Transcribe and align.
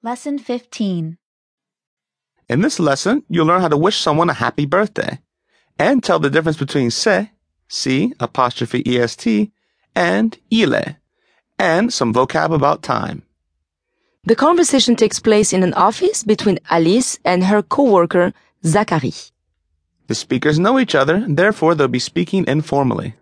Lesson 0.00 0.38
15. 0.38 1.18
In 2.48 2.60
this 2.60 2.78
lesson, 2.78 3.24
you'll 3.28 3.46
learn 3.46 3.62
how 3.62 3.68
to 3.68 3.76
wish 3.76 3.96
someone 3.96 4.30
a 4.30 4.34
happy 4.34 4.64
birthday 4.64 5.18
and 5.76 6.04
tell 6.04 6.20
the 6.20 6.30
difference 6.30 6.56
between 6.56 6.92
c'est, 6.92 7.30
C 7.66 8.12
apostrophe 8.20 8.84
EST, 8.86 9.50
and 9.96 10.38
il 10.50 10.72
est, 10.72 10.94
and 11.58 11.92
some 11.92 12.14
vocab 12.14 12.54
about 12.54 12.84
time. 12.84 13.22
The 14.22 14.36
conversation 14.36 14.94
takes 14.94 15.18
place 15.18 15.52
in 15.52 15.64
an 15.64 15.74
office 15.74 16.22
between 16.22 16.60
Alice 16.70 17.18
and 17.24 17.42
her 17.42 17.60
coworker, 17.60 18.32
Zachary. 18.64 19.14
The 20.06 20.14
speakers 20.14 20.60
know 20.60 20.78
each 20.78 20.94
other, 20.94 21.24
therefore 21.26 21.74
they'll 21.74 21.88
be 21.88 21.98
speaking 21.98 22.44
informally. 22.46 23.14